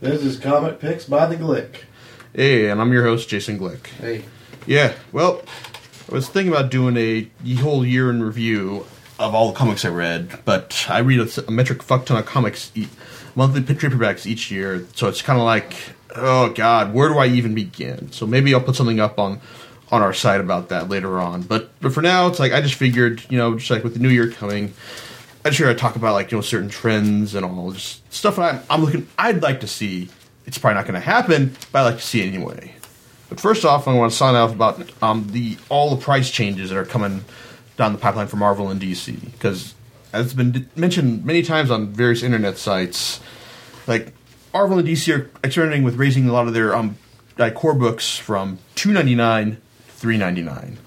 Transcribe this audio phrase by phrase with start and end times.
[0.00, 1.84] This is Comic Picks by the Glick.
[2.34, 3.86] Hey, and I'm your host, Jason Glick.
[3.98, 4.24] Hey.
[4.66, 5.42] Yeah, well,
[6.10, 8.84] I was thinking about doing a whole year in review
[9.18, 12.26] of all the comics I read, but I read a, a metric fuck ton of
[12.26, 12.88] comics, e-
[13.34, 15.74] monthly paperbacks each year, so it's kind of like,
[16.14, 18.12] oh god, where do I even begin?
[18.12, 19.40] So maybe I'll put something up on
[19.90, 21.42] on our site about that later on.
[21.42, 24.00] But but for now, it's like I just figured, you know, just like with the
[24.00, 24.74] new year coming,
[25.46, 28.36] I just figured I'd talk about like you know certain trends and all just stuff
[28.36, 29.06] I'm, I'm looking.
[29.16, 30.08] I'd like to see.
[30.44, 32.74] It's probably not going to happen, but I like to see it anyway.
[33.28, 36.70] But first off, I want to sign off about um, the all the price changes
[36.70, 37.24] that are coming
[37.76, 39.74] down the pipeline for Marvel and DC because
[40.12, 43.20] as has been mentioned many times on various internet sites,
[43.86, 44.14] like
[44.52, 46.98] Marvel and DC are experimenting with raising a lot of their um,
[47.38, 49.62] like core books from two ninety nine
[49.96, 50.78] three ninety nine.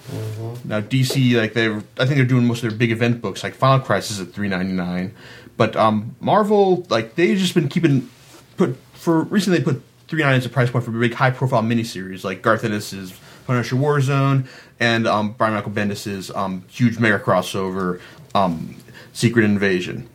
[0.64, 3.56] Now DC like they I think they're doing most of their big event books like
[3.56, 5.14] Final Crisis at three ninety nine,
[5.58, 8.10] but um, Marvel like they've just been keeping
[8.56, 11.64] put for recently they put three ninety as a price point for big high profile
[11.64, 14.48] miniseries like Garth Ennis's Punisher Warzone
[14.80, 18.00] and um, Brian Michael Bendis's um, huge mega crossover
[18.36, 18.76] um,
[19.12, 20.08] Secret Invasion.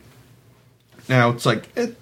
[1.09, 1.97] Now it's like it,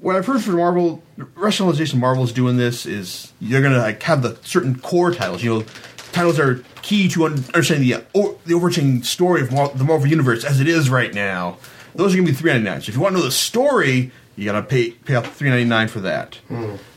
[0.00, 1.02] what I've heard from Marvel
[1.34, 5.58] rationalization Marvel is doing this is you're gonna like have the certain core titles, you
[5.58, 5.64] know,
[6.12, 10.06] titles are key to understanding the uh, o- the overarching story of Mar- the Marvel
[10.08, 11.58] universe as it is right now.
[11.94, 12.80] Those are gonna be three ninety nine.
[12.80, 15.64] So if you want to know the story, you gotta pay pay out three ninety
[15.64, 16.38] nine for that.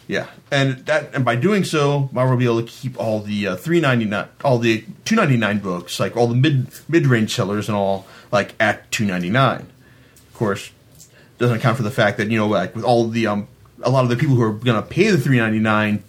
[0.07, 3.47] Yeah, and that and by doing so, Marvel will be able to keep all the
[3.47, 7.07] uh, three ninety nine, all the two ninety nine books, like all the mid mid
[7.07, 9.61] range sellers and all, like at two ninety nine.
[10.29, 10.71] Of course,
[11.39, 13.47] doesn't account for the fact that you know like with all the um
[13.81, 16.03] a lot of the people who are going to pay the three ninety nine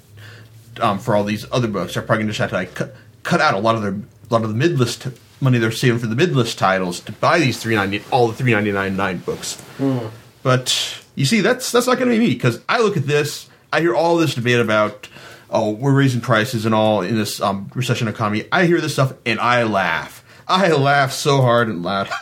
[0.81, 2.95] um for all these other books are probably going to just have to like cut,
[3.23, 5.09] cut out a lot of their a lot of the mid list
[5.41, 8.35] money they're saving for the mid list titles to buy these three ninety all the
[8.35, 9.63] three ninety nine nine books.
[10.43, 13.49] But you see, that's that's not going to be me because I look at this,
[13.73, 15.09] I hear all this debate about
[15.51, 18.45] oh we're raising prices and all in this um, recession economy.
[18.53, 20.23] I hear this stuff and I laugh.
[20.49, 22.07] I laugh so hard and loud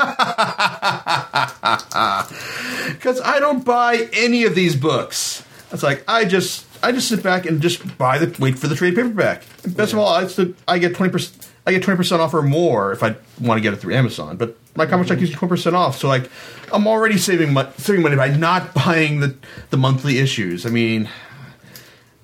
[2.93, 5.45] because I don't buy any of these books.
[5.71, 8.75] It's like I just I just sit back and just buy the wait for the
[8.75, 9.43] trade paperback.
[9.65, 11.51] And best of all, I, still, I get twenty percent.
[11.67, 14.37] I get twenty percent off or more if I want to get it through Amazon.
[14.37, 15.21] But my comic check mm-hmm.
[15.21, 16.31] gives you twenty percent off, so like
[16.73, 19.35] I'm already saving mo- saving money by not buying the
[19.71, 20.67] the monthly issues.
[20.67, 21.09] I mean,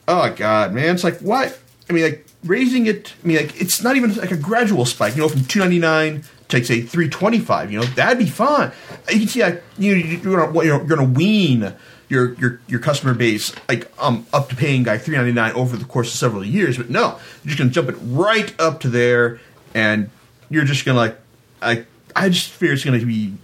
[0.06, 1.58] oh god, man, it's like what?
[1.88, 3.14] I mean, like raising it.
[3.24, 5.16] I mean, like it's not even like a gradual spike.
[5.16, 7.72] You know, from two ninety nine to like, say three twenty five.
[7.72, 8.72] You know, that'd be fine.
[9.10, 11.74] You can see, like, you know, you're gonna you're gonna wean
[12.10, 15.76] your your your customer base like um up to paying guy three ninety nine over
[15.78, 16.76] the course of several years.
[16.76, 19.40] But no, you're just gonna jump it right up to there,
[19.74, 20.10] and
[20.50, 21.16] you're just gonna like
[21.62, 23.34] I I just fear it's gonna be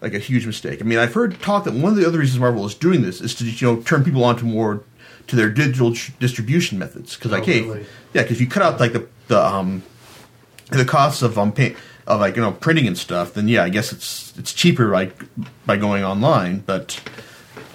[0.00, 0.80] like a huge mistake.
[0.80, 3.20] I mean, I've heard talk that one of the other reasons Marvel is doing this
[3.20, 4.82] is to you know turn people onto more
[5.28, 7.86] to their digital tr- distribution methods because like Oh, hey really?
[8.14, 9.82] yeah because you cut out like the the um
[10.70, 11.74] the costs of um pay,
[12.06, 15.14] of like you know printing and stuff then yeah I guess it's it's cheaper like
[15.66, 17.00] by going online but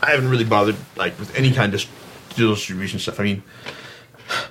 [0.02, 1.86] I haven't really bothered like with any kind of
[2.30, 3.20] digital distribution stuff.
[3.20, 3.44] I mean.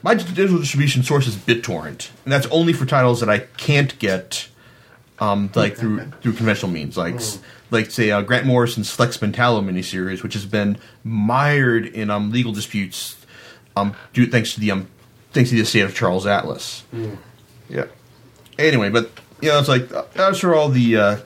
[0.02, 4.46] My digital distribution source is BitTorrent, and that's only for titles that I can't get
[5.20, 7.38] um, like through through conventional means, like s-
[7.70, 12.52] like say uh, Grant Morrison's Flex Mentallo miniseries, which has been mired in um, legal
[12.52, 13.16] disputes,
[13.74, 14.86] um, due thanks to the um,
[15.32, 16.84] thanks to the estate of Charles Atlas.
[17.70, 17.86] Yeah.
[18.58, 19.10] Anyway, but
[19.40, 21.16] you know, it's like uh, as for all the uh,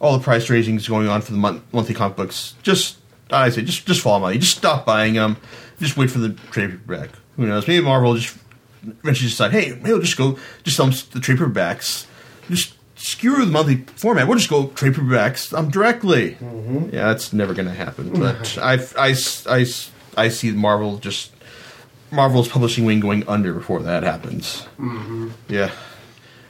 [0.00, 2.96] all the price raisings going on for the month- monthly comic books, just
[3.30, 5.36] I say just just follow money, just stop buying them,
[5.78, 7.10] just wait for the trade paperback.
[7.36, 7.66] Who knows?
[7.66, 8.36] Maybe Marvel will just
[8.82, 12.06] eventually decide, hey, maybe we'll just go just sell the trade paperbacks,
[12.48, 14.26] just screw the monthly format.
[14.26, 16.32] We'll just go trade paperbacks um directly.
[16.32, 16.94] Mm-hmm.
[16.94, 18.10] Yeah, that's never going to happen.
[18.10, 18.98] But mm-hmm.
[18.98, 21.32] I, I, I, I see Marvel just
[22.10, 24.66] Marvel's publishing wing going under before that happens.
[24.78, 25.30] Mm-hmm.
[25.48, 25.72] Yeah.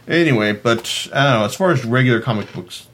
[0.06, 1.44] Anyway, but I don't know.
[1.46, 2.86] As far as regular comic books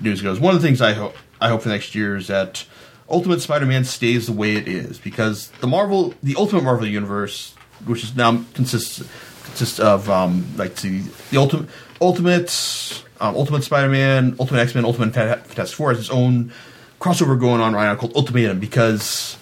[0.00, 2.64] news goes, one of the things I hope I hope for next year is that
[3.08, 7.54] Ultimate Spider-Man stays the way it is because the Marvel, the Ultimate Marvel universe,
[7.84, 9.02] which is now consists
[9.44, 11.68] consists of um, like the the Ultimate
[12.00, 16.52] Ultimate um, Ultimate Spider-Man, Ultimate X-Men, Ultimate Fant- Fantastic Four has its own
[17.00, 19.36] crossover going on right now called Ultimatum because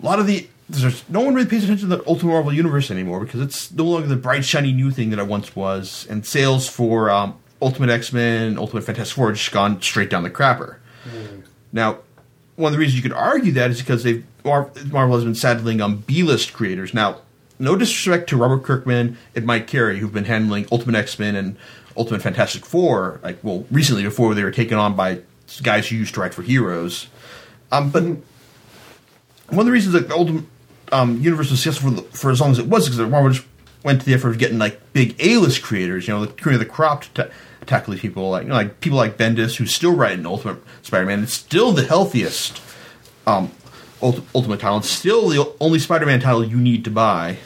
[0.00, 2.90] a lot of the there's no one really pays attention to the Ultimate Marvel universe
[2.90, 6.24] anymore because it's no longer the bright shiny new thing that it once was, and
[6.24, 10.76] sales for um, Ultimate X Men, Ultimate Fantastic Four just gone straight down the crapper.
[11.72, 11.98] Now,
[12.56, 15.34] one of the reasons you could argue that is because they've Mar- Marvel has been
[15.34, 16.94] saddling on B-list creators.
[16.94, 17.20] Now,
[17.58, 21.56] no disrespect to Robert Kirkman and Mike Carey, who've been handling Ultimate X Men and
[21.96, 25.20] Ultimate Fantastic Four, like well, recently before they were taken on by
[25.62, 27.08] guys who used to write for Heroes.
[27.72, 30.44] Um, but one of the reasons that the Ultimate
[30.92, 33.32] um, Universe was successful for, the, for as long as it was is because Marvel
[33.32, 33.46] just
[33.84, 36.66] went to the effort of getting like big A-list creators, you know, the creator of
[36.68, 37.30] the crop to
[37.70, 40.62] tackle these people, like you know, like people like Bendis who still write an Ultimate
[40.82, 41.22] Spider-Man.
[41.22, 42.60] It's still the healthiest
[43.26, 43.50] um,
[44.02, 44.82] Ult- Ultimate title.
[44.82, 47.38] Still the only Spider-Man title you need to buy.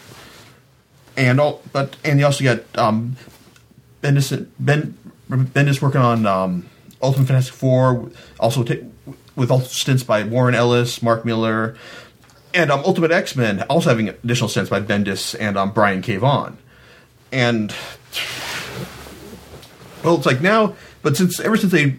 [1.17, 3.17] And all, but and you also got um,
[4.03, 4.97] Bendis Ben
[5.31, 6.69] Bendis working on um,
[7.01, 8.11] Ultimate Fantastic Four,
[8.41, 8.75] also ta
[9.37, 11.77] with also stints by Warren Ellis, Mark Millar,
[12.53, 16.17] and um, Ultimate X Men also having additional stints by Bendis and um, Brian K.
[16.17, 16.57] Vaughan.
[17.31, 17.75] And
[20.05, 21.97] well, it's like now, but since ever since they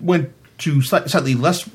[0.00, 1.68] went to slightly less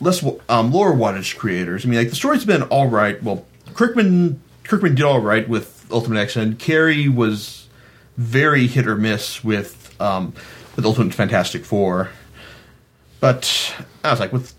[0.00, 3.22] less um, lower wattage creators, I mean, like the story's been all right.
[3.22, 7.68] Well, Kirkman Kirkman did all right with Ultimate X and Carey was
[8.16, 10.34] very hit or miss with um,
[10.74, 12.10] with Ultimate Fantastic Four.
[13.20, 13.74] But
[14.04, 14.54] I was like with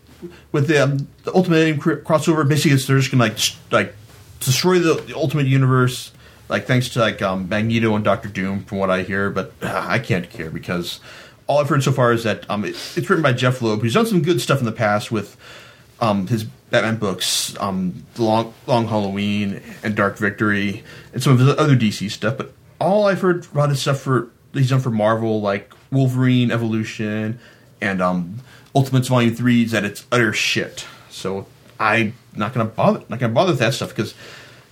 [0.52, 3.38] with the, um, the Ultimate crossover, basically it's they're just gonna like
[3.72, 3.96] like
[4.40, 6.12] destroy the, the Ultimate Universe.
[6.50, 9.86] Like thanks to like um, Magneto and Doctor Doom, from what I hear, but uh,
[9.88, 11.00] I can't care because
[11.48, 13.94] all I've heard so far is that um, it, it's written by Jeph Loeb, who's
[13.94, 15.38] done some good stuff in the past with
[16.00, 20.84] um, his Batman books, um, Long Long Halloween and Dark Victory,
[21.14, 22.38] and some of his other DC stuff.
[22.38, 27.40] But all I've heard about his stuff for he's done for Marvel, like Wolverine Evolution
[27.82, 28.40] and um,
[28.76, 30.86] Ultimates Volume Three, is that it's utter shit.
[31.10, 31.48] So
[31.80, 34.14] I'm not gonna bother not gonna bother with that stuff because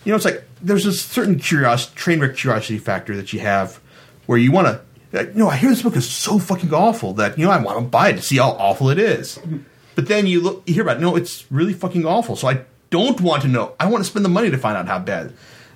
[0.04, 3.80] you know it's like there's a certain curiosity, train wreck curiosity factor that you have
[4.26, 4.82] where you want to.
[5.14, 7.78] You know, I hear this book is so fucking awful that you know I want
[7.80, 9.40] to buy it to see how awful it is.
[9.96, 12.36] But then you look, you hear about, it, no, it's really fucking awful.
[12.36, 13.74] So I don't want to know.
[13.80, 15.34] I want to spend the money to find out how bad,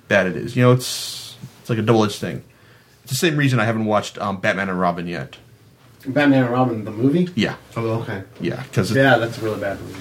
[0.09, 0.55] bad it is.
[0.57, 2.43] You know, it's it's like a double edged thing.
[3.03, 5.37] It's the same reason I haven't watched um, Batman and Robin yet.
[6.05, 7.29] Batman and Robin, the movie?
[7.35, 8.23] Yeah, Oh, okay.
[8.39, 9.99] yeah, because Yeah, that's a really bad movie.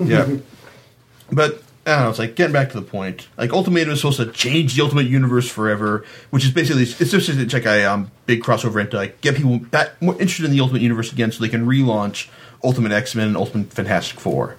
[0.00, 0.36] yeah.
[1.32, 2.10] But I don't know.
[2.10, 3.28] It's like getting back to the point.
[3.36, 7.28] Like Ultimatum is supposed to change the Ultimate Universe forever, which is basically it's just
[7.28, 10.52] it's like a um, big crossover and to like get people back more interested in
[10.52, 12.28] the Ultimate Universe again, so they can relaunch
[12.62, 14.56] Ultimate X Men and Ultimate Fantastic Four.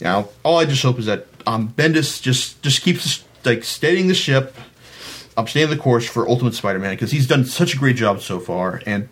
[0.00, 4.14] Now, all I just hope is that um, Bendis just just keeps like steadying the
[4.14, 4.56] ship,
[5.36, 8.40] um, staying the course for Ultimate Spider-Man because he's done such a great job so
[8.40, 9.08] far, and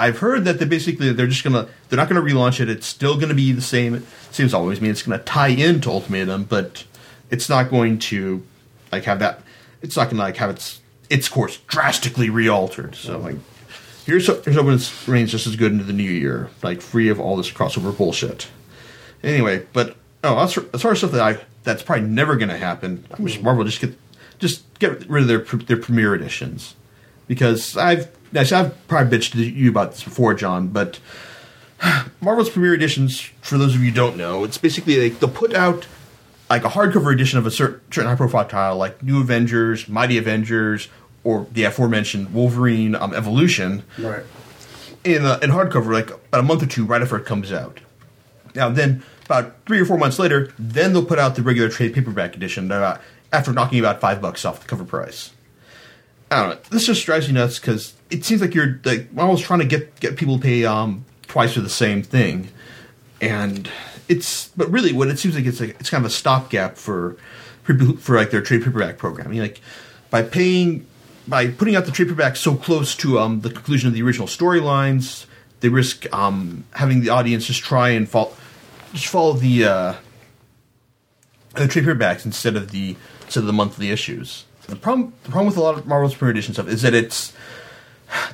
[0.00, 2.70] I've heard that they basically they're just gonna they're not gonna relaunch it.
[2.70, 4.78] It's still gonna be the same same as always.
[4.78, 6.84] I mean, it's gonna tie into Ultimatum, but
[7.30, 8.42] it's not going to
[8.90, 9.42] like have that.
[9.82, 10.80] It's not gonna like have its
[11.10, 12.94] its course drastically re-altered.
[12.94, 13.36] So like,
[14.06, 17.20] here's here's hoping it remains just as good into the new year, like free of
[17.20, 18.48] all this crossover bullshit.
[19.22, 22.56] Anyway, but oh, as far as far as stuff that I that's probably never gonna
[22.56, 23.04] happen.
[23.12, 23.44] I wish hmm.
[23.44, 23.98] Marvel just get
[24.38, 26.74] just get rid of their their premiere editions
[27.28, 30.98] because I've actually I've probably bitched to you about this before, John, but
[32.20, 35.54] Marvel's Premiere Editions, for those of you who don't know, it's basically like they'll put
[35.54, 35.86] out
[36.50, 40.18] like a hardcover edition of a certain, certain high profile title, like New Avengers, Mighty
[40.18, 40.88] Avengers,
[41.24, 44.24] or the aforementioned Wolverine um, Evolution Right.
[45.04, 47.80] in uh, in hardcover, like about a month or two right after it comes out.
[48.54, 51.94] Now, then about three or four months later, then they'll put out the regular trade
[51.94, 52.98] paperback edition uh,
[53.32, 55.30] after knocking about five bucks off the cover price.
[56.32, 56.60] I don't know.
[56.70, 60.16] This just drives me nuts because it seems like you're like trying to get get
[60.16, 62.48] people to pay um, twice for the same thing,
[63.20, 63.70] and
[64.08, 67.16] it's but really what it seems like it's like it's kind of a stopgap for
[68.00, 69.28] for, like their trade paperback program.
[69.28, 69.60] I mean, like
[70.10, 70.86] by paying
[71.28, 74.26] by putting out the trade paperback so close to um, the conclusion of the original
[74.26, 75.26] storylines,
[75.60, 78.32] they risk um, having the audience just try and follow
[78.92, 79.94] just follow the uh,
[81.54, 84.44] the trade paperbacks instead of the instead of the monthly issues.
[84.66, 87.32] The problem the problem with a lot of Marvel's premiere edition stuff is that it's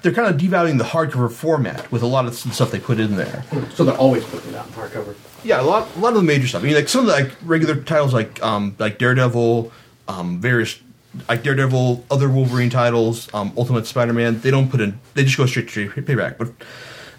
[0.03, 3.01] they're kind of devaluing the hardcover format with a lot of the stuff they put
[3.01, 3.45] in there.
[3.75, 5.15] So they're always putting it out in hardcover.
[5.45, 6.63] Yeah, a lot a lot of the major stuff.
[6.63, 9.73] I mean, like some of the like regular titles like um like Daredevil,
[10.09, 10.81] um various
[11.29, 15.47] like Daredevil, other Wolverine titles, um Ultimate Spider-Man, they don't put in they just go
[15.47, 16.39] straight to payback.
[16.39, 16.53] But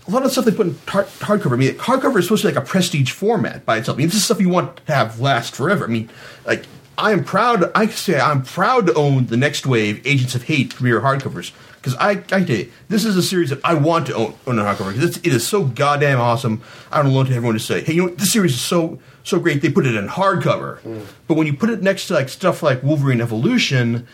[0.07, 1.53] a lot of the stuff they put in hard, hardcover.
[1.53, 3.97] I mean, hardcover is supposed to be like a prestige format by itself.
[3.97, 5.83] I mean, this is stuff you want to have last forever.
[5.85, 6.09] I mean,
[6.45, 6.65] like
[6.98, 7.72] I am proud.
[7.75, 12.12] I say I'm proud to own the Nextwave Agents of Hate premiere hardcovers because I,
[12.12, 14.94] I tell you, this is a series that I want to own, own a hardcover
[14.94, 16.62] because it is so goddamn awesome.
[16.92, 18.18] I don't want everyone to say, hey, you know, what?
[18.18, 19.62] this series is so so great.
[19.62, 21.06] They put it in hardcover, mm.
[21.27, 24.08] but when you put it next to like stuff like Wolverine Evolution,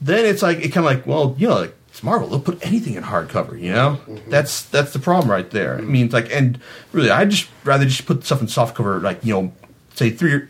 [0.00, 2.28] then it's like it kind of like well, you know, like it's Marvel.
[2.28, 3.58] They'll put anything in hardcover.
[3.58, 4.30] You know, mm-hmm.
[4.30, 5.76] that's that's the problem right there.
[5.76, 5.92] I mm-hmm.
[5.92, 6.60] mean, it's like, and
[6.92, 9.52] really, I just rather just put stuff in softcover, like you know,
[9.94, 10.48] say three or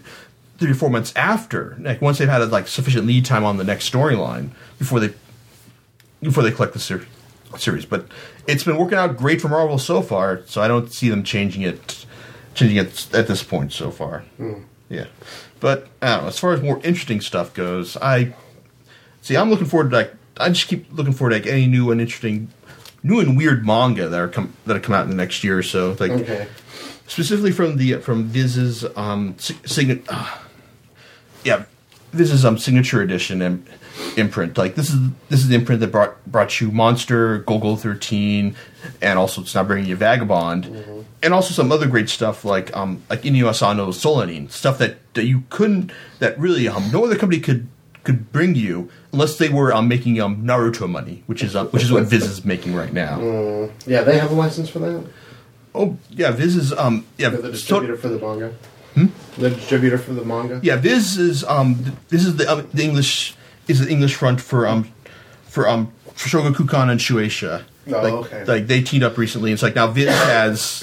[0.58, 3.64] three or four months after, like once they've had like sufficient lead time on the
[3.64, 5.12] next storyline before they
[6.22, 7.06] before they collect the ser-
[7.58, 7.84] series.
[7.84, 8.06] But
[8.46, 11.62] it's been working out great for Marvel so far, so I don't see them changing
[11.62, 12.06] it
[12.54, 14.24] changing at, at this point so far.
[14.88, 15.06] Yeah,
[15.60, 16.28] but I don't know.
[16.28, 18.34] As far as more interesting stuff goes, I
[19.22, 19.36] see.
[19.36, 20.14] I'm looking forward to like.
[20.38, 22.48] I just keep looking forward to like any new and interesting,
[23.02, 25.62] new and weird manga that are come that come out in the next year or
[25.62, 25.96] so.
[25.98, 26.46] Like Okay.
[27.06, 30.38] specifically from the from Viz's um sig- sign- uh,
[31.46, 31.64] yeah
[32.12, 33.64] this is um signature edition im-
[34.16, 34.56] imprint.
[34.56, 34.98] Like this is
[35.28, 38.54] this is the imprint that brought brought you Monster, Golgo thirteen,
[39.02, 40.66] and also it's now bringing you Vagabond,
[41.22, 45.24] and also some other great stuff like um like Inio Asano's Solanin stuff that that
[45.24, 47.66] you couldn't that really um no other company could
[48.04, 51.82] could bring you unless they were um making um Naruto money, which is um, which
[51.82, 53.18] is what Viz is making right now.
[53.86, 55.04] Yeah, they have a license for that.
[55.74, 58.54] Oh yeah, Viz is um yeah They're the so- distributor for the manga.
[58.96, 59.06] Hmm?
[59.38, 60.58] The distributor for the manga.
[60.62, 63.36] Yeah, Viz is um this is the um, the English
[63.68, 64.90] is the English front for um
[65.44, 67.64] for um for Shogakukan and Shueisha.
[67.88, 68.44] Oh, like, okay.
[68.44, 69.52] Like they teamed up recently.
[69.52, 70.82] It's like now Viz has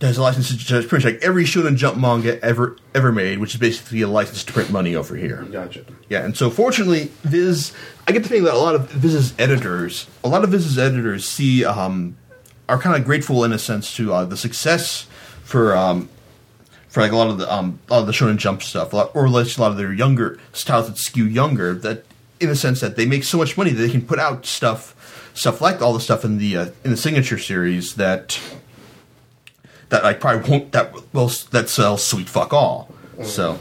[0.00, 3.54] has a license to pretty much like every Shonen Jump manga ever ever made, which
[3.54, 5.42] is basically a license to print money over here.
[5.52, 5.84] Gotcha.
[6.08, 7.72] Yeah, and so fortunately, Viz,
[8.08, 11.28] I get the feeling that a lot of Viz's editors, a lot of Viz's editors
[11.28, 12.16] see, um,
[12.66, 15.06] are kind of grateful in a sense to uh, the success
[15.44, 16.08] for, um,
[16.90, 19.28] for like a lot of the, um, lot of the Shonen Jump stuff, lot, or
[19.28, 21.74] least a lot of their younger styles that skew younger.
[21.74, 22.04] That,
[22.40, 25.30] in a sense, that they make so much money that they can put out stuff,
[25.34, 28.40] stuff like all the stuff in the uh, in the signature series that
[29.90, 32.92] that like probably won't that well that sells sweet fuck all.
[33.22, 33.60] So.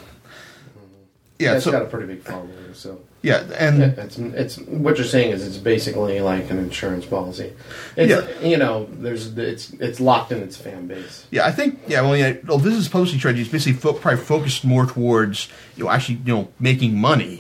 [1.40, 2.52] Yeah, it's so got a pretty big following.
[2.74, 7.54] So yeah, and it's it's what you're saying is it's basically like an insurance policy.
[7.96, 8.46] It's Yeah.
[8.48, 11.26] you know there's it's it's locked in its fan base.
[11.32, 12.02] Yeah, I think yeah.
[12.02, 12.34] Well, yeah.
[12.46, 16.34] Well, Viz's publishing strategy is basically fo- probably focused more towards you know actually you
[16.36, 17.40] know making money.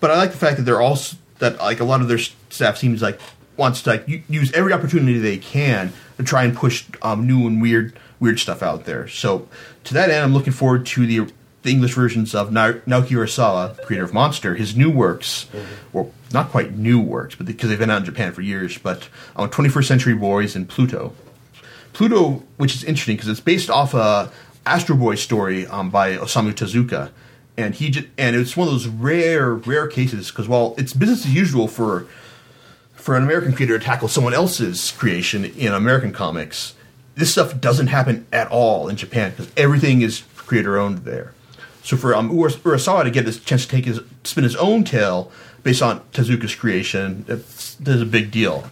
[0.00, 2.78] But I like the fact that they're also that like a lot of their staff
[2.78, 3.20] seems like
[3.58, 7.60] wants to like use every opportunity they can to try and push um, new and
[7.60, 9.06] weird weird stuff out there.
[9.06, 9.48] So
[9.84, 11.30] to that end, I'm looking forward to the
[11.64, 15.46] the English versions of Na- Naoki Urasawa, creator of Monster, his new works,
[15.92, 19.08] well, not quite new works, but because they've been out in Japan for years, but
[19.34, 21.12] on 21st Century Boys and Pluto.
[21.94, 24.30] Pluto, which is interesting because it's based off a
[24.66, 27.10] Astro Boy story um, by Osamu Tezuka,
[27.56, 31.24] and he just, and it's one of those rare rare cases because while it's business
[31.24, 32.06] as usual for
[32.94, 36.74] for an American creator to tackle someone else's creation in American comics,
[37.14, 41.32] this stuff doesn't happen at all in Japan because everything is creator owned there.
[41.84, 45.30] So for um, Urasawa to get this chance to take his spin his own tale
[45.62, 48.66] based on Tezuka's creation, it's, that's a big deal.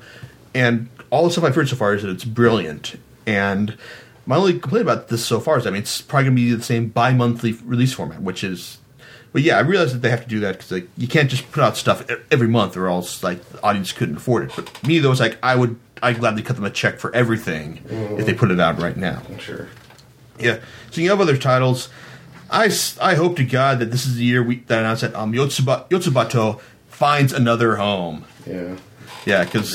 [0.54, 2.98] And all the stuff I've heard so far is that it's brilliant.
[3.26, 3.76] And
[4.24, 6.54] my only complaint about this so far is, I mean, it's probably going to be
[6.54, 8.78] the same bi-monthly release format, which is.
[9.34, 11.50] But yeah, I realize that they have to do that because like you can't just
[11.52, 14.52] put out stuff every month, or else like the audience couldn't afford it.
[14.56, 17.82] But me, though, it's like I would, I'd gladly cut them a check for everything
[18.18, 19.22] if they put it out right now.
[19.38, 19.68] Sure.
[20.38, 20.60] Yeah.
[20.90, 21.88] So you have other titles.
[22.52, 25.14] I, s- I hope to God that this is the year we that announced that
[25.14, 28.24] um, Yotsuba, Yotsubato finds another home.
[28.46, 28.76] Yeah.
[29.26, 29.72] Yeah, because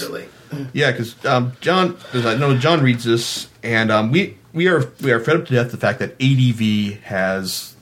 [0.74, 4.86] yeah, because um, John, 'cause I know John reads this, and um, we we are
[5.02, 7.76] we are fed up to death the fact that ADV has.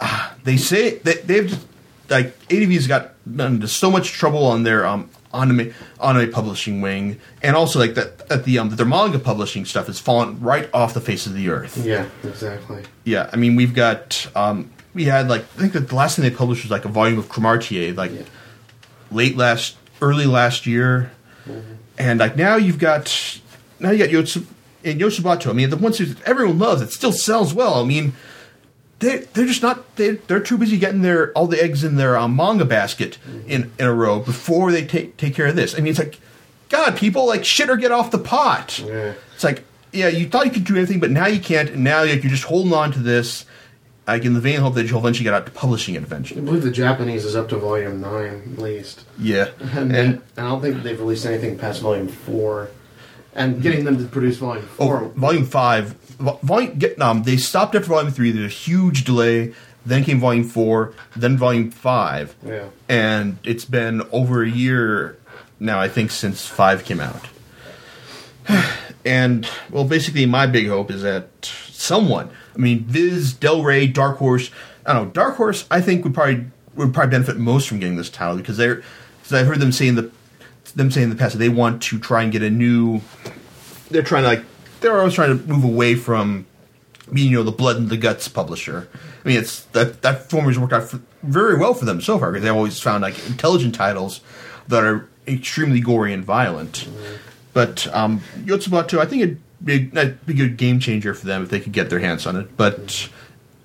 [0.00, 1.66] ah, they say that they've just,
[2.08, 5.72] like ADV's got into so much trouble on their um anime
[6.02, 9.86] anime publishing wing, and also like that that the um that their manga publishing stuff
[9.86, 11.76] has fallen right off the face of the earth.
[11.78, 12.06] Yeah.
[12.24, 12.82] Exactly.
[13.04, 16.24] Yeah, I mean we've got um we had like I think that the last thing
[16.24, 18.22] they published was like a volume of Cromartie like Yeah.
[19.12, 21.12] late last early last year,
[21.98, 23.40] and like now you've got
[23.78, 24.44] now you got Yotsu
[24.82, 25.50] and Yotsubato.
[25.50, 27.74] I mean the ones who everyone loves it still sells well.
[27.80, 28.14] I mean
[29.00, 32.16] they they're just not they they're too busy getting their all the eggs in their
[32.16, 35.74] um, manga basket in in a row before they take take care of this.
[35.74, 36.18] I mean it's like
[36.68, 38.78] God people like shit or get off the pot.
[38.78, 39.14] Yeah.
[39.34, 42.04] It's like, yeah, you thought you could do anything, but now you can't, and now
[42.04, 43.44] like, you're just holding on to this,
[44.06, 46.40] like in the vain hope that you'll eventually get out to publishing it eventually.
[46.40, 50.42] I believe the Japanese is up to volume nine at least, Yeah, and, and I
[50.42, 52.70] don't think they've released anything past volume four.
[53.34, 55.04] And getting them to produce volume four.
[55.04, 55.92] oh, volume five,
[56.42, 58.30] volume get um, they stopped after volume three.
[58.32, 59.54] There's a huge delay.
[59.86, 62.66] Then came volume four, then volume five, Yeah.
[62.88, 65.16] and it's been over a year
[65.58, 65.80] now.
[65.80, 67.28] I think since five came out.
[69.02, 71.28] And well, basically, my big hope is that
[71.70, 74.50] someone, I mean, Viz, Del Rey, Dark Horse,
[74.84, 76.44] I don't know, Dark Horse, I think would probably
[76.74, 78.82] would probably benefit most from getting this title because they're
[79.22, 80.10] because I've heard them say in the
[80.72, 83.00] them saying in the past that they want to try and get a new.
[83.90, 84.44] They're trying to like
[84.80, 86.46] they're always trying to move away from
[87.12, 88.88] being you know the blood and the guts publisher.
[89.24, 92.32] I mean, it's that that formula's worked out for, very well for them so far
[92.32, 94.20] because they've always found like intelligent titles
[94.68, 96.88] that are extremely gory and violent.
[97.52, 101.42] But um, Yotsubato, I think it be, that'd be a good game changer for them
[101.42, 102.56] if they could get their hands on it.
[102.56, 103.08] But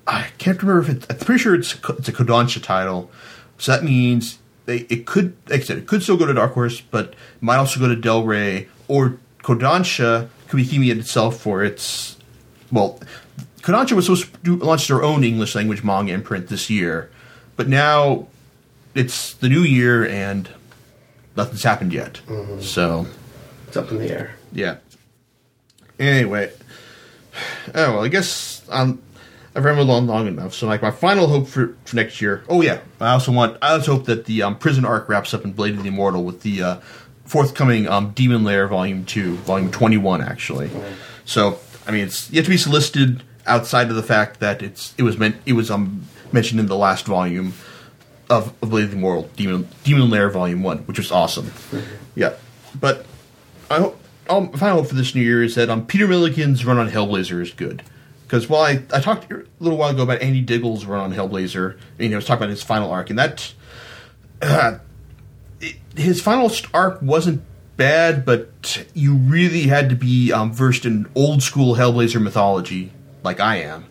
[0.06, 1.06] I can't remember if it's.
[1.08, 3.10] I'm pretty sure it's it's a Kodansha title,
[3.58, 6.52] so that means they it could like I said it could still go to Dark
[6.54, 12.16] Horse, but might also go to Del Rey or Kodansha Kubikimi itself for its
[12.70, 13.00] well.
[13.62, 17.10] Kodansha was supposed to do, launch their own English language manga imprint this year,
[17.56, 18.28] but now
[18.94, 20.48] it's the new year and
[21.36, 22.20] nothing's happened yet.
[22.60, 23.06] So
[23.66, 24.36] It's up in the air.
[24.52, 24.76] yeah.
[25.98, 26.52] Anyway,
[27.74, 29.00] oh well, I guess um,
[29.56, 30.52] I've rambled on long enough.
[30.52, 32.44] So like my final hope for, for next year.
[32.46, 33.56] Oh yeah, I also want.
[33.62, 36.24] I also hope that the um, prison arc wraps up in Blade of the Immortal
[36.24, 36.76] with the uh,
[37.24, 40.70] forthcoming um, Demon Lair Volume Two, Volume Twenty One, actually.
[41.24, 45.04] So I mean, it's yet to be solicited outside of the fact that it's it
[45.04, 47.54] was meant it was um mentioned in the last volume
[48.28, 51.50] of, of Blade of the Immortal, Demon Demon Lair Volume One, which was awesome.
[52.18, 52.32] Yeah,
[52.80, 53.04] but
[53.70, 56.78] I hope um, final hope for this new year is that um, Peter Milligan's run
[56.78, 57.82] on Hellblazer is good.
[58.26, 61.78] Because while I, I talked a little while ago about Andy Diggle's run on Hellblazer,
[61.98, 63.54] and he was talking about his final arc, and that
[64.42, 64.78] uh,
[65.60, 67.42] it, his final arc wasn't
[67.76, 72.92] bad, but you really had to be um, versed in old school Hellblazer mythology,
[73.22, 73.86] like I am,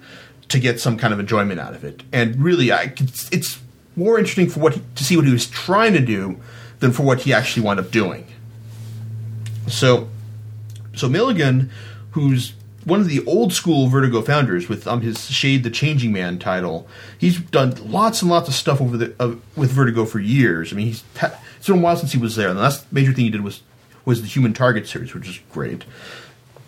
[0.49, 2.03] to get some kind of enjoyment out of it.
[2.11, 3.61] And really, I it's, it's
[3.95, 6.41] more interesting for what he, to see what he was trying to do
[6.79, 8.27] than for what he actually wound up doing.
[9.67, 10.09] So,
[10.93, 11.71] so Milligan,
[12.11, 12.53] who's
[12.85, 16.87] one of the old school Vertigo founders with um, his Shade the Changing Man title,
[17.17, 20.71] he's done lots and lots of stuff over the uh, with Vertigo for years.
[20.71, 21.03] I mean, he's
[21.57, 22.49] it's been a while since he was there.
[22.49, 23.61] And the last major thing he did was
[24.05, 25.83] was the Human Target series, which is great.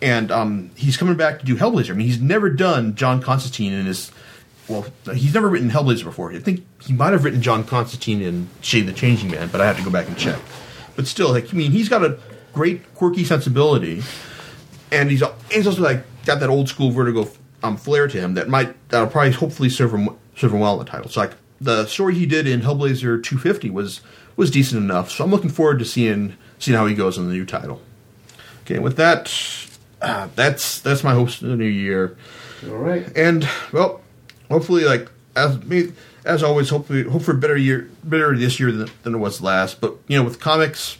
[0.02, 1.90] And um, he's coming back to do Hellblazer.
[1.90, 4.12] I mean, he's never done John Constantine in his
[4.68, 6.30] well, he's never written Hellblazer before.
[6.32, 9.66] I think he might have written John Constantine in Shade the Changing Man, but I
[9.66, 10.38] have to go back and check.
[10.94, 12.18] But still, like I mean, he's got a
[12.52, 14.02] great quirky sensibility,
[14.90, 17.28] and he's he's also like got that old school Vertigo
[17.62, 20.84] um, flair to him that might that'll probably hopefully serve him serve him well in
[20.84, 21.10] the title.
[21.10, 24.00] So like the story he did in Hellblazer 250 was
[24.36, 25.10] was decent enough.
[25.10, 27.82] So I'm looking forward to seeing seeing how he goes in the new title.
[28.62, 29.32] Okay, with that,
[30.02, 32.16] uh, that's that's my hopes for the new year.
[32.66, 33.10] All right.
[33.16, 34.02] And well,
[34.50, 35.92] hopefully, like as me
[36.24, 39.40] as always, hopefully, hope for a better year, better this year than, than it was
[39.40, 39.80] last.
[39.80, 40.98] But you know, with comics,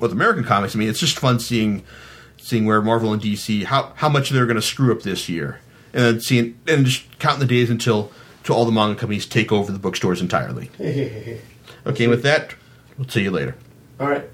[0.00, 1.84] with American comics, I mean, it's just fun seeing
[2.44, 5.60] seeing where Marvel and DC how how much they're going to screw up this year,
[5.92, 9.50] and then seeing and just counting the days until until all the manga companies take
[9.50, 10.70] over the bookstores entirely.
[11.86, 12.54] Okay, with that,
[12.96, 13.54] we'll see you later.
[14.00, 14.24] All right.